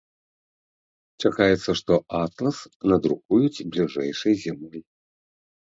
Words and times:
Чакаецца, 1.23 1.69
што 1.81 1.93
атлас 2.21 2.57
надрукуюць 2.93 3.63
бліжэйшай 3.77 4.33
зімой. 4.47 4.79